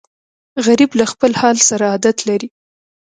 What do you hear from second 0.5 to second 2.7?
غریب له خپل حال سره عادت لري